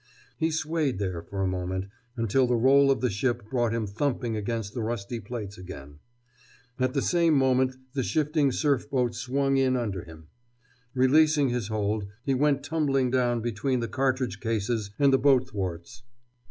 He 0.39 0.49
swayed 0.49 0.97
there, 0.97 1.21
for 1.21 1.43
a 1.43 1.47
moment, 1.47 1.85
until 2.17 2.47
the 2.47 2.55
roll 2.55 2.89
of 2.89 3.01
the 3.01 3.09
ship 3.11 3.47
brought 3.51 3.71
him 3.71 3.85
thumping 3.85 4.35
against 4.35 4.73
the 4.73 4.81
rusty 4.81 5.19
plates 5.19 5.59
again. 5.59 5.99
At 6.79 6.95
the 6.95 7.03
same 7.03 7.35
moment 7.35 7.75
the 7.93 8.01
shifting 8.01 8.51
surf 8.51 8.89
boat 8.89 9.13
swung 9.13 9.57
in 9.57 9.77
under 9.77 10.03
him. 10.03 10.29
Releasing 10.95 11.49
his 11.49 11.67
hold, 11.67 12.07
he 12.23 12.33
went 12.33 12.63
tumbling 12.63 13.11
down 13.11 13.41
between 13.41 13.79
the 13.79 13.87
cartridge 13.87 14.39
cases 14.39 14.89
and 14.97 15.13
the 15.13 15.19
boat 15.19 15.47
thwarts. 15.49 16.01